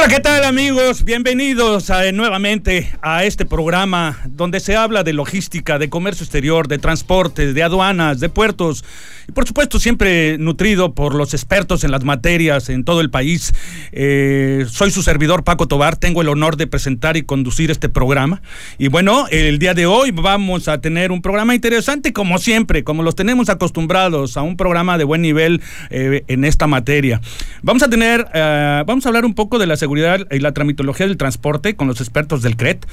[0.00, 1.04] Hola, ¿qué tal amigos?
[1.04, 6.78] Bienvenidos a, nuevamente a este programa donde se habla de logística, de comercio exterior, de
[6.78, 8.82] transporte, de aduanas, de puertos
[9.28, 13.52] y por supuesto siempre nutrido por los expertos en las materias en todo el país.
[13.92, 18.40] Eh, soy su servidor Paco Tobar, tengo el honor de presentar y conducir este programa.
[18.78, 23.02] Y bueno, el día de hoy vamos a tener un programa interesante como siempre, como
[23.02, 25.60] los tenemos acostumbrados a un programa de buen nivel
[25.90, 27.20] eh, en esta materia.
[27.60, 31.06] Vamos a tener, eh, vamos a hablar un poco de la seguridad y la tramitología
[31.06, 32.86] del transporte con los expertos del CRET.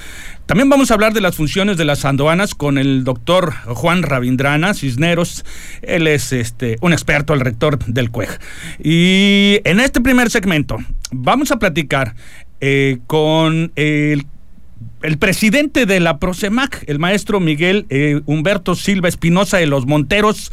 [0.46, 4.74] También vamos a hablar de las funciones de las aduanas con el doctor Juan Ravindrana
[4.74, 5.46] Cisneros.
[5.82, 8.40] Él es este, un experto, el rector del CUEG.
[8.84, 10.78] Y en este primer segmento
[11.12, 12.16] vamos a platicar
[12.60, 19.68] eh, con el presidente de la Prosemac, el maestro Miguel eh, Humberto Silva Espinosa de
[19.68, 20.52] los Monteros,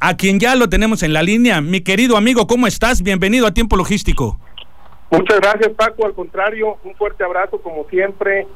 [0.00, 1.60] a quien ya lo tenemos en la línea.
[1.60, 3.02] Mi querido amigo, ¿cómo estás?
[3.02, 4.38] Bienvenido a Tiempo Logístico.
[5.10, 6.04] Muchas gracias, Paco.
[6.04, 8.46] Al contrario, un fuerte abrazo, como siempre,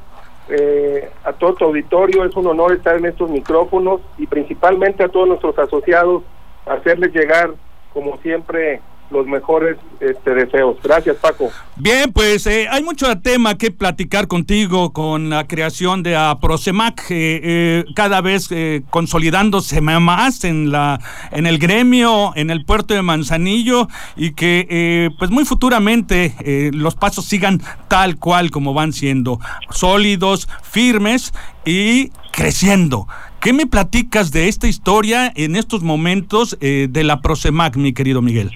[0.49, 2.25] eh, a todo tu auditorio.
[2.25, 6.23] Es un honor estar en estos micrófonos y principalmente a todos nuestros asociados,
[6.65, 7.51] hacerles llegar,
[7.93, 8.81] como siempre,
[9.11, 10.77] los mejores este, deseos.
[10.81, 11.51] Gracias, Paco.
[11.75, 17.41] Bien, pues eh, hay mucho tema que platicar contigo con la creación de Aprosemac, eh,
[17.43, 18.49] eh, cada vez
[18.89, 20.99] consolidándose más en la
[21.31, 26.35] en el gremio, en el puerto de Manzanillo y que pues muy futuramente
[26.73, 29.39] los pasos sigan tal cual como van siendo,
[29.69, 31.33] sólidos, firmes
[31.65, 33.07] y creciendo.
[33.39, 38.51] ¿Qué me platicas de esta historia en estos momentos de la Prosemac, mi querido Miguel?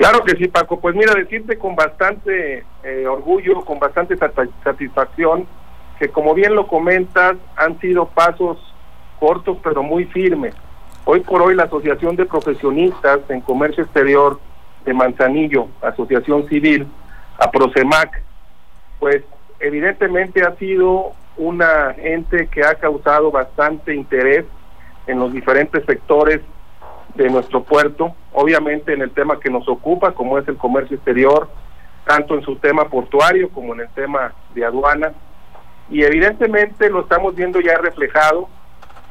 [0.00, 0.80] Claro que sí, Paco.
[0.80, 4.16] Pues mira, decirte con bastante eh, orgullo, con bastante
[4.64, 5.46] satisfacción,
[5.98, 8.56] que como bien lo comentas, han sido pasos
[9.18, 10.54] cortos pero muy firmes.
[11.04, 14.40] Hoy por hoy la Asociación de Profesionistas en Comercio Exterior
[14.86, 16.86] de Manzanillo, Asociación Civil,
[17.38, 18.22] APROCEMAC,
[19.00, 19.22] pues
[19.58, 24.46] evidentemente ha sido una ente que ha causado bastante interés
[25.06, 26.40] en los diferentes sectores
[27.14, 31.48] de nuestro puerto, obviamente en el tema que nos ocupa, como es el comercio exterior,
[32.06, 35.12] tanto en su tema portuario como en el tema de aduana.
[35.90, 38.48] Y evidentemente lo estamos viendo ya reflejado,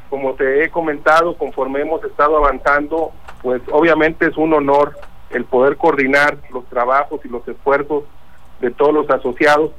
[0.10, 3.12] como te he comentado, conforme hemos estado avanzando,
[3.42, 4.96] pues obviamente es un honor
[5.30, 8.04] el poder coordinar los trabajos y los esfuerzos
[8.60, 9.72] de todos los asociados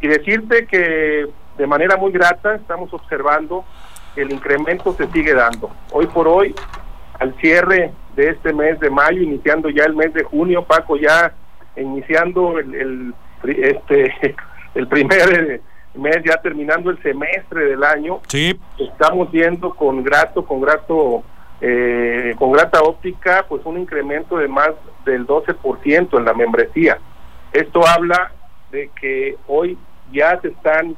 [0.00, 3.64] y decirte que de manera muy grata estamos observando
[4.14, 5.70] que el incremento se sigue dando.
[5.92, 6.54] Hoy por hoy
[7.18, 11.32] al cierre de este mes de mayo, iniciando ya el mes de junio, Paco, ya
[11.76, 13.14] iniciando el,
[13.44, 14.14] este
[14.74, 15.62] el primer
[15.94, 18.58] mes, ya terminando el semestre del año, sí.
[18.78, 21.22] estamos viendo con grato, con grato,
[21.60, 24.70] eh, con grata óptica, pues un incremento de más
[25.04, 26.98] del 12% en la membresía.
[27.52, 28.32] Esto habla
[28.70, 29.76] de que hoy
[30.12, 30.96] ya se están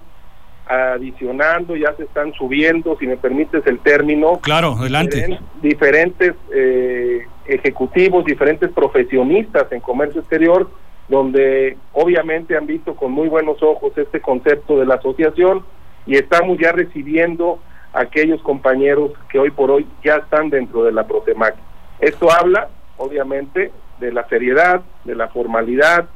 [0.67, 4.39] adicionando, ya se están subiendo, si me permites el término.
[4.43, 5.39] Claro, adelante.
[5.61, 10.69] Diferentes, eh, ejecutivos, diferentes profesionistas en comercio exterior,
[11.09, 15.65] donde obviamente han visto con muy buenos ojos este concepto de la asociación
[16.07, 17.59] y estamos ya recibiendo
[17.93, 21.55] a aquellos compañeros que hoy por hoy ya están dentro de la Protemac.
[22.01, 23.71] Esto habla, obviamente,
[24.01, 26.09] de la seriedad, de la formalidad,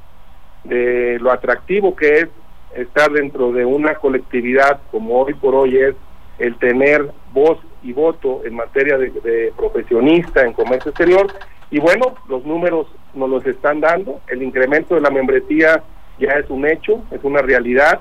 [0.65, 2.28] de lo atractivo que es
[2.74, 5.94] estar dentro de una colectividad como hoy por hoy es
[6.38, 11.26] el tener voz y voto en materia de, profesionista en comercio exterior.
[11.70, 15.82] Y bueno, los números nos los están dando, el incremento de la membresía
[16.18, 18.00] ya es un hecho, es una realidad.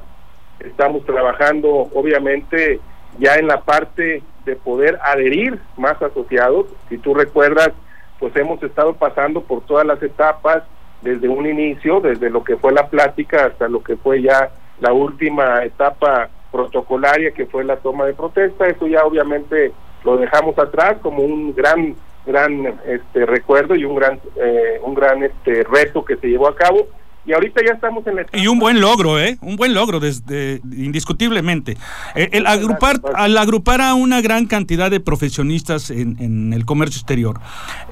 [0.60, 2.80] Estamos trabajando, obviamente,
[3.20, 6.68] ya en la parte de poder adherir más asociados.
[6.90, 7.72] Si tú recuerdas,
[8.20, 10.64] pues hemos estado pasando por todas las etapas
[11.02, 14.50] desde un inicio, desde lo que fue la plática hasta lo que fue ya
[14.80, 18.68] la última etapa protocolaria que fue la toma de protesta.
[18.68, 19.72] Eso ya obviamente
[20.04, 21.96] lo dejamos atrás como un gran
[22.26, 26.56] gran este recuerdo y un gran eh, un gran este reto que se llevó a
[26.56, 26.88] cabo
[27.28, 30.62] y ahorita ya estamos en la y un buen logro eh un buen logro desde
[30.72, 31.76] indiscutiblemente.
[32.16, 37.00] Eh, el, agrupar al agrupar a una gran cantidad de profesionistas en, en el comercio
[37.00, 37.40] exterior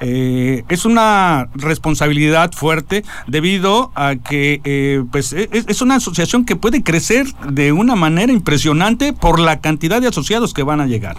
[0.00, 6.56] eh, es una responsabilidad fuerte debido a que eh, pues es, es, una asociación que
[6.56, 11.16] puede crecer de una manera impresionante por la cantidad de asociados que van a llegar.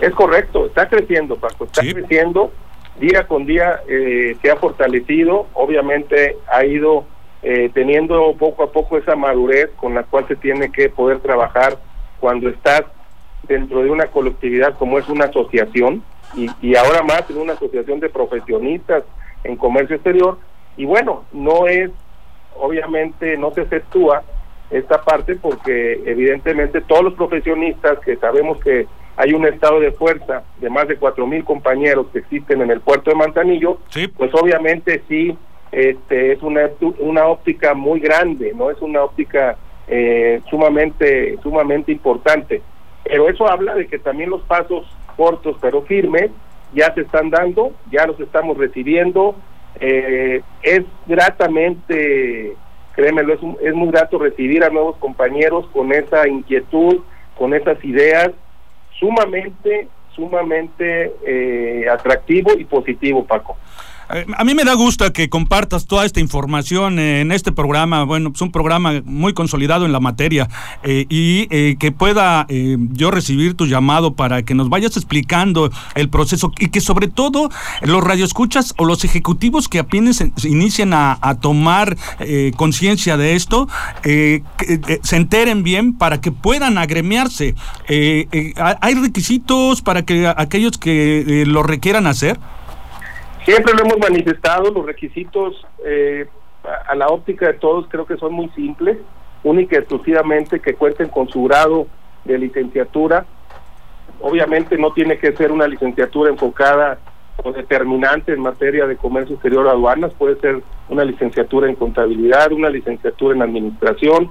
[0.00, 2.50] Es correcto está creciendo Paco está creciendo.
[2.98, 5.48] Día con día se ha fortalecido.
[5.52, 7.04] Obviamente ha ido
[7.48, 11.78] eh, teniendo poco a poco esa madurez con la cual se tiene que poder trabajar
[12.18, 12.82] cuando estás
[13.46, 16.02] dentro de una colectividad como es una asociación
[16.34, 19.04] y, y ahora más en una asociación de profesionistas
[19.44, 20.38] en comercio exterior.
[20.76, 21.92] Y bueno, no es,
[22.56, 24.24] obviamente no se efectúa
[24.68, 30.42] esta parte porque evidentemente todos los profesionistas que sabemos que hay un estado de fuerza
[30.58, 33.78] de más de cuatro mil compañeros que existen en el puerto de Manzanillo,
[34.16, 35.38] pues obviamente sí
[35.72, 39.56] este, es una, una óptica muy grande, no es una óptica
[39.88, 42.62] eh, sumamente, sumamente importante.
[43.04, 44.86] Pero eso habla de que también los pasos
[45.16, 46.30] cortos pero firmes
[46.72, 49.36] ya se están dando, ya los estamos recibiendo.
[49.80, 52.54] Eh, es gratamente,
[52.94, 57.00] créemelo, es, es muy grato recibir a nuevos compañeros con esa inquietud,
[57.36, 58.30] con esas ideas,
[58.98, 63.56] sumamente, sumamente eh, atractivo y positivo, Paco.
[64.12, 68.30] Eh, a mí me da gusto que compartas toda esta información en este programa, bueno,
[68.34, 70.48] es un programa muy consolidado en la materia
[70.82, 76.08] eh, y eh, que pueda yo recibir tu llamado para que nos vayas explicando el
[76.08, 77.50] proceso y que sobre todo
[77.82, 81.96] los radioescuchas o los ejecutivos que apenas inician a, a tomar
[82.56, 83.68] conciencia de esto
[84.02, 87.54] se enteren bien para que puedan agremiarse.
[87.88, 92.38] ¿Hay requisitos para que aquellos que lo requieran hacer?
[93.46, 96.26] Siempre lo hemos manifestado, los requisitos eh,
[96.64, 98.98] a la óptica de todos creo que son muy simples,
[99.44, 101.86] única y exclusivamente que cuenten con su grado
[102.24, 103.24] de licenciatura.
[104.20, 106.98] Obviamente no tiene que ser una licenciatura enfocada
[107.44, 112.50] o determinante en materia de comercio exterior o aduanas, puede ser una licenciatura en contabilidad,
[112.50, 114.28] una licenciatura en administración,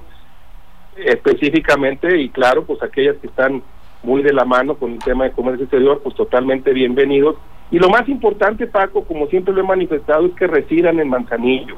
[0.94, 3.62] específicamente, y claro, pues aquellas que están
[4.02, 7.36] muy de la mano con el tema de comercio exterior, pues totalmente bienvenidos
[7.70, 11.76] y lo más importante, Paco, como siempre lo he manifestado, es que residan en Manzanillo.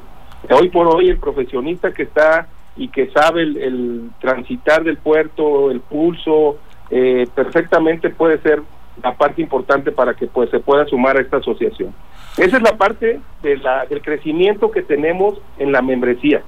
[0.49, 2.47] Hoy por hoy el profesionista que está
[2.77, 6.57] y que sabe el, transitar del puerto, el pulso,
[6.91, 8.61] eh, perfectamente puede ser
[9.03, 11.93] la parte importante para que pues se pueda sumar a esta asociación.
[12.37, 16.41] Esa es la parte del crecimiento que tenemos en la membresía.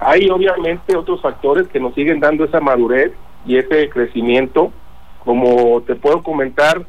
[0.00, 3.12] Hay obviamente otros factores que nos siguen dando esa madurez
[3.46, 4.72] y ese crecimiento.
[5.24, 6.84] Como te puedo comentar,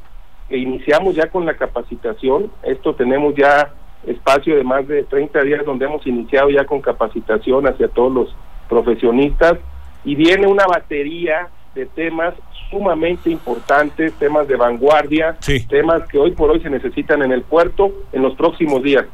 [0.57, 2.51] iniciamos ya con la capacitación.
[2.63, 3.73] Esto tenemos ya
[4.05, 8.35] espacio de más de 30 días donde hemos iniciado ya con capacitación hacia todos los
[8.67, 9.59] profesionistas
[10.03, 12.33] y viene una batería de temas
[12.71, 15.37] sumamente importantes, temas de vanguardia,
[15.69, 19.05] temas que hoy por hoy se necesitan en el puerto en los próximos días.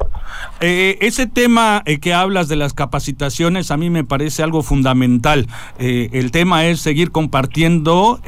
[0.61, 5.47] Eh, ese tema eh, que hablas de las capacitaciones a mí me parece algo fundamental.
[5.79, 8.19] Eh, el tema es seguir compartiendo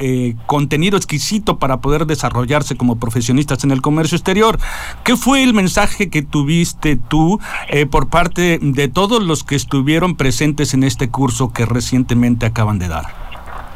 [0.46, 4.58] contenido exquisito para poder desarrollarse como profesionistas en el comercio exterior.
[5.04, 7.38] ¿Qué fue el mensaje que tuviste tú
[7.90, 12.88] por parte de todos los que estuvieron presentes en este curso que recientemente acaban de
[12.88, 13.29] dar?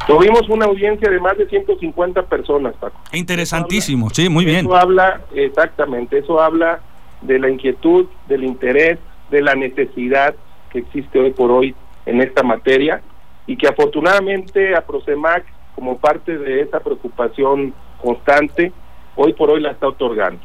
[0.06, 3.00] Tuvimos una audiencia de más de 150 personas, Paco.
[3.12, 4.66] Interesantísimo, sí, muy bien.
[4.66, 6.80] Eso habla, exactamente, eso habla
[7.22, 8.98] de la inquietud, del interés,
[9.30, 10.34] de la necesidad
[10.70, 11.74] que existe hoy por hoy
[12.04, 13.00] en esta materia
[13.46, 15.44] y que afortunadamente a Prosemac,
[15.74, 18.72] como parte de esa preocupación constante,
[19.16, 20.40] hoy por hoy la está otorgando.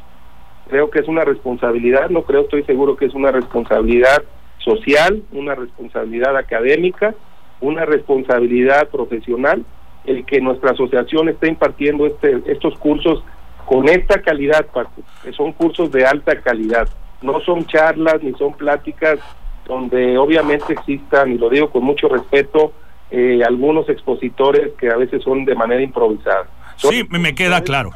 [0.70, 4.22] Creo que es una responsabilidad, no creo, estoy seguro que es una responsabilidad
[4.58, 7.14] social, una responsabilidad académica
[7.60, 9.64] una responsabilidad profesional
[10.04, 13.22] el que nuestra asociación esté impartiendo este, estos cursos
[13.66, 16.88] con esta calidad, Paco, que son cursos de alta calidad.
[17.22, 19.18] No son charlas ni son pláticas
[19.66, 22.72] donde obviamente existan, y lo digo con mucho respeto,
[23.10, 26.46] eh, algunos expositores que a veces son de manera improvisada.
[26.76, 27.90] sí, me queda claro,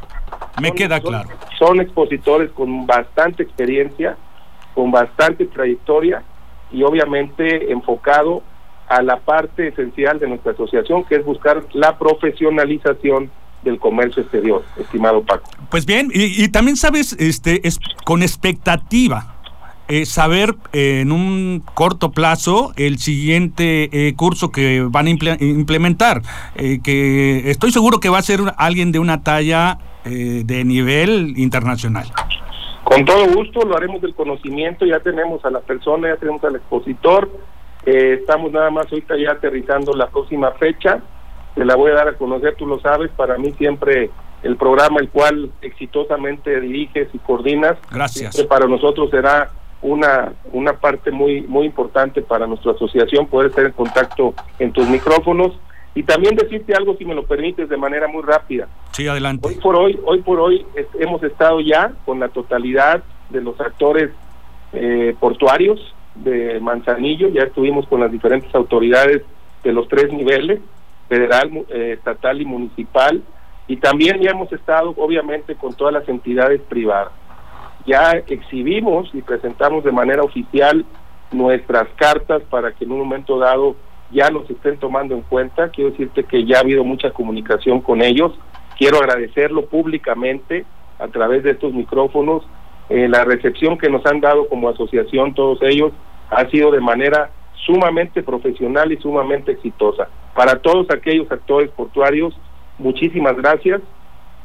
[0.61, 1.31] me queda claro.
[1.59, 4.17] Son expositores con bastante experiencia,
[4.75, 6.23] con bastante trayectoria
[6.71, 8.43] y obviamente enfocado
[8.89, 13.31] a la parte esencial de nuestra asociación, que es buscar la profesionalización
[13.63, 15.51] del comercio exterior, estimado Paco.
[15.71, 19.31] Pues bien, y, también sabes, este, es con expectativa.
[19.87, 26.23] Eh, saber eh, en un corto plazo el siguiente eh, curso que van a implementar,
[26.55, 32.07] que estoy seguro que va a ser alguien de una talla de nivel internacional.
[32.85, 36.57] Con todo gusto lo haremos del conocimiento, ya tenemos a la persona, ya tenemos al
[36.57, 37.31] expositor,
[37.87, 41.01] Eh, estamos nada más ahorita ya aterrizando la próxima fecha,
[41.55, 44.11] te la voy a dar a conocer, tú lo sabes, para mí siempre
[44.43, 48.37] el programa el cual exitosamente diriges y coordinas, Gracias.
[48.45, 49.51] para nosotros será
[49.83, 54.89] una, una parte muy, muy importante para nuestra asociación poder estar en contacto en tus
[54.89, 55.53] micrófonos
[55.95, 58.67] y también decirte algo si me lo permites de manera muy rápida.
[58.93, 59.47] Sí, adelante.
[59.47, 60.67] Hoy por hoy, hoy por hoy
[60.99, 64.11] hemos estado ya con la totalidad de los actores
[64.73, 69.23] eh, portuarios de Manzanillo, ya estuvimos con las diferentes autoridades
[69.63, 70.61] de los tres niveles,
[71.09, 73.23] federal, eh, estatal y municipal,
[73.67, 77.13] y también ya hemos estado obviamente con todas las entidades privadas.
[77.87, 80.85] Ya exhibimos y presentamos de manera oficial
[81.33, 83.77] nuestras cartas para que en un momento dado
[84.11, 85.69] ya nos estén tomando en cuenta.
[85.71, 88.33] Quiero decirte que ya ha habido mucha comunicación con ellos.
[88.79, 90.65] Quiero agradecerlo públicamente
[90.99, 92.45] a través de estos micrófonos.
[92.89, 95.93] Eh, la recepción que nos han dado como asociación todos ellos
[96.31, 97.31] ha sido de manera
[97.65, 100.09] sumamente profesional y sumamente exitosa.
[100.35, 102.39] Para todos aquellos actores portuarios,
[102.79, 103.81] muchísimas gracias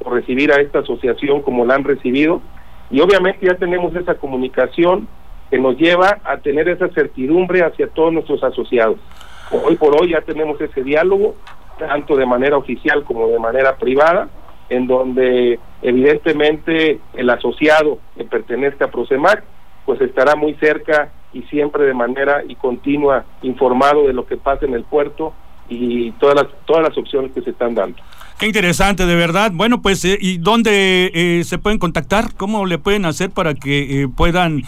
[0.01, 2.41] por recibir a esta asociación como la han recibido
[2.89, 5.07] y obviamente ya tenemos esa comunicación
[5.49, 8.97] que nos lleva a tener esa certidumbre hacia todos nuestros asociados.
[9.51, 11.35] Hoy por hoy ya tenemos ese diálogo,
[11.77, 14.29] tanto de manera oficial como de manera privada,
[14.69, 19.43] en donde evidentemente el asociado que pertenezca a Prosemac,
[19.85, 24.65] pues estará muy cerca y siempre de manera y continua informado de lo que pasa
[24.65, 25.33] en el puerto
[25.67, 27.97] y todas las todas las opciones que se están dando.
[28.39, 29.51] Qué interesante, de verdad.
[29.53, 32.33] Bueno, pues, eh, ¿y dónde eh, se pueden contactar?
[32.37, 34.63] ¿Cómo le pueden hacer para que eh, puedan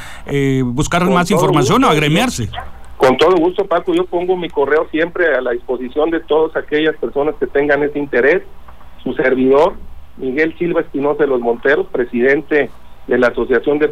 [0.66, 2.50] buscar Con más información o gusto, agremiarse?
[2.98, 6.98] Con todo gusto, Paco, yo pongo mi correo siempre a la disposición de todas aquellas
[6.98, 8.44] personas que tengan ese interés.
[9.04, 9.76] Su servidor,
[10.22, 12.70] Miguel Silva Espinosa de los Monteros, presidente
[13.08, 13.90] de la Asociación de,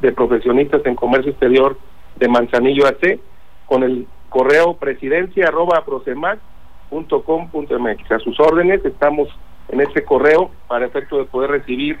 [0.00, 1.76] de Profesionistas en Comercio Exterior
[2.16, 3.18] de Manzanillo AC,
[3.66, 8.12] con el correo presidencia arroba prosemac.com.mx.
[8.12, 9.28] A sus órdenes, estamos
[9.68, 11.98] en este correo para efecto de poder recibir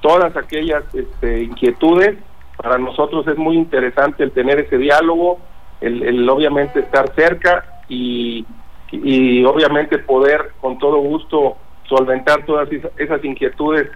[0.00, 2.16] todas aquellas este, inquietudes.
[2.56, 5.38] Para nosotros es muy interesante el tener ese diálogo,
[5.80, 8.44] el, el obviamente estar cerca y,
[8.90, 11.56] y obviamente poder con todo gusto
[11.88, 13.88] solventar todas esa- esas inquietudes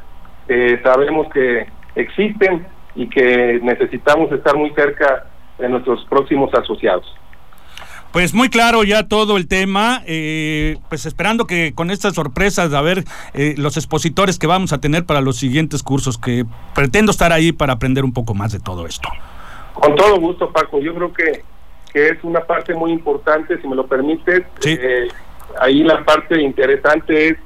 [0.49, 5.27] que sabemos que existen y que necesitamos estar muy cerca
[5.59, 7.07] de nuestros próximos asociados.
[8.13, 12.83] Pues muy claro ya todo el tema, eh, pues esperando que con estas sorpresas, a
[12.83, 16.45] ver eh, los expositores que vamos a tener para los siguientes cursos, que
[16.75, 19.09] pretendo estar ahí para aprender un poco más de todo esto.
[19.73, 20.79] Con todo gusto, Paco.
[20.81, 21.43] Yo creo que,
[21.91, 24.43] que es una parte muy importante, si me lo permites.
[24.61, 24.77] Sí.
[24.79, 25.09] Eh,
[25.59, 27.37] ahí la parte interesante es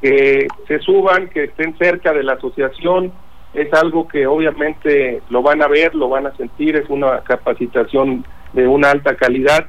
[0.00, 3.12] que se suban, que estén cerca de la asociación.
[3.52, 6.76] Es algo que obviamente lo van a ver, lo van a sentir.
[6.76, 9.66] Es una capacitación de una alta calidad.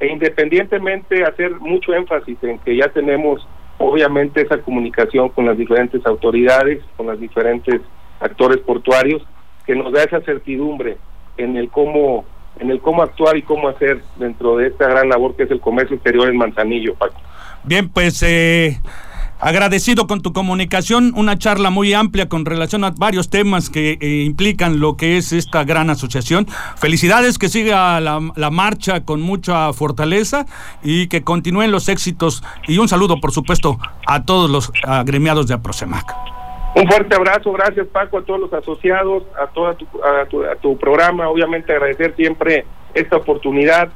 [0.00, 3.46] E independientemente hacer mucho énfasis en que ya tenemos
[3.78, 7.80] obviamente esa comunicación con las diferentes autoridades, con los diferentes
[8.20, 9.22] actores portuarios,
[9.66, 10.96] que nos da esa certidumbre
[11.36, 12.24] en el cómo
[12.58, 15.60] en el cómo actuar y cómo hacer dentro de esta gran labor que es el
[15.60, 17.20] comercio exterior en Manzanillo, Paco.
[17.62, 18.80] Bien, pues eh,
[19.40, 24.24] agradecido con tu comunicación, una charla muy amplia con relación a varios temas que eh,
[24.24, 26.46] implican lo que es esta gran asociación.
[26.76, 30.46] Felicidades, que siga la, marcha con mucha fortaleza
[30.82, 32.42] y que continúen los éxitos.
[32.66, 36.14] Y un saludo, por supuesto, a todos los agremiados de Aprosemac.
[36.74, 40.56] Un fuerte abrazo, gracias Paco, a todos los asociados, a toda tu, a tu, a
[40.56, 43.90] tu programa, obviamente agradecer siempre esta oportunidad,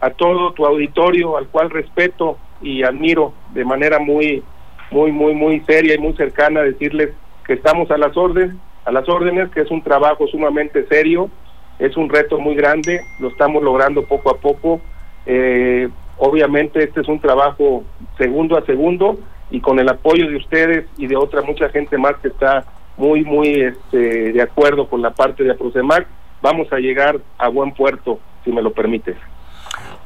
[0.00, 4.42] a todo tu auditorio, al cual respeto y admiro de manera muy,
[4.90, 7.10] muy, muy, muy seria y muy cercana, decirles
[7.46, 11.30] que estamos a las órdenes, a las órdenes, que es un trabajo sumamente serio,
[11.78, 14.80] es un reto muy grande, lo estamos logrando poco a poco.
[15.26, 15.88] Eh,
[16.18, 17.84] obviamente este es un trabajo
[18.16, 19.18] segundo a segundo
[19.50, 22.64] y con el apoyo de ustedes y de otra mucha gente más que está
[22.96, 26.06] muy, muy este, de acuerdo con la parte de Aprosemac,
[26.40, 29.16] vamos a llegar a buen puerto, si me lo permites.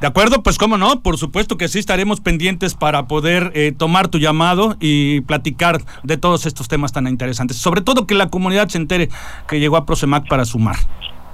[0.00, 4.08] De acuerdo, pues cómo no, por supuesto que sí estaremos pendientes para poder eh, tomar
[4.08, 7.58] tu llamado y platicar de todos estos temas tan interesantes.
[7.58, 9.10] Sobre todo que la comunidad se entere
[9.46, 10.76] que llegó a Prosemac para sumar.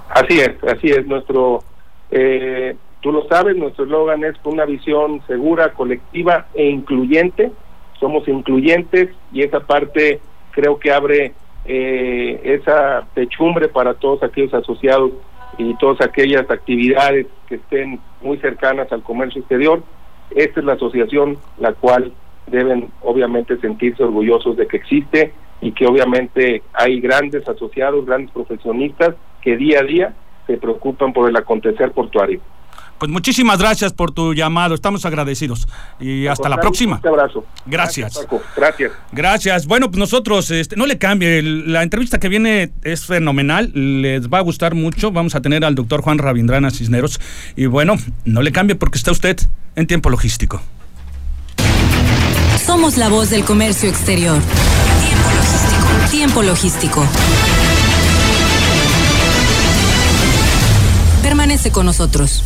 [0.09, 1.07] Así es, así es.
[1.07, 1.63] Nuestro,
[2.11, 7.53] eh, tú lo sabes, nuestro eslogan es una visión segura, colectiva e incluyente.
[8.01, 10.19] Somos incluyentes y esa parte
[10.51, 11.31] creo que abre
[11.63, 15.11] eh, esa techumbre para todos aquellos asociados
[15.57, 19.83] y todas aquellas actividades que estén muy cercanas al comercio exterior.
[20.35, 22.11] Esta es la asociación la cual
[22.47, 29.15] deben obviamente sentirse orgullosos de que existe y que obviamente hay grandes asociados, grandes profesionistas
[29.41, 30.13] que día a día
[30.45, 32.39] se preocupan por el acontecer portuario.
[32.99, 35.67] Pues muchísimas gracias por tu llamado, estamos agradecidos.
[35.99, 36.99] Y hasta la próxima.
[37.03, 37.45] Un abrazo.
[37.65, 38.25] Gracias.
[38.55, 38.91] Gracias.
[39.11, 39.67] Gracias.
[39.67, 44.39] Bueno, pues nosotros, este, no le cambie, la entrevista que viene es fenomenal, les va
[44.39, 45.11] a gustar mucho.
[45.11, 47.19] Vamos a tener al doctor Juan Rabindrana Cisneros.
[47.55, 49.37] Y bueno, no le cambie porque está usted
[49.75, 50.61] en tiempo logístico.
[52.65, 54.39] Somos la voz del comercio exterior.
[54.99, 56.09] Tiempo logístico.
[56.09, 57.05] Tiempo logístico.
[61.21, 62.43] Permanece con nosotros.